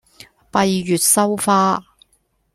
[0.51, 1.79] 閉月羞花